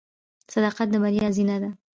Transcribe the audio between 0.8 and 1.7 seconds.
د بریا زینه ده.